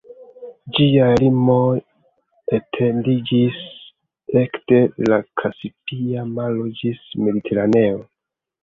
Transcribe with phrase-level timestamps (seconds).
[0.77, 1.67] Ĝiaj limoj
[2.59, 3.61] etendiĝis
[4.45, 8.07] ekde la Kaspia Maro ĝis Mediteraneo.